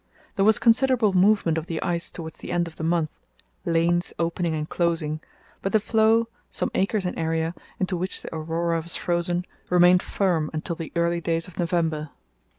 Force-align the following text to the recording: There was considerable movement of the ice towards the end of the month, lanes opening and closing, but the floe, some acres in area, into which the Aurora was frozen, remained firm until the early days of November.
There 0.35 0.43
was 0.45 0.57
considerable 0.57 1.13
movement 1.13 1.59
of 1.59 1.67
the 1.67 1.79
ice 1.83 2.09
towards 2.09 2.39
the 2.39 2.51
end 2.51 2.67
of 2.67 2.77
the 2.77 2.83
month, 2.83 3.11
lanes 3.65 4.13
opening 4.17 4.55
and 4.55 4.67
closing, 4.67 5.21
but 5.61 5.73
the 5.73 5.79
floe, 5.79 6.27
some 6.49 6.71
acres 6.73 7.05
in 7.05 7.15
area, 7.19 7.53
into 7.79 7.95
which 7.95 8.23
the 8.23 8.35
Aurora 8.35 8.81
was 8.81 8.95
frozen, 8.95 9.45
remained 9.69 10.01
firm 10.01 10.49
until 10.55 10.75
the 10.75 10.91
early 10.95 11.21
days 11.21 11.47
of 11.47 11.59
November. 11.59 12.09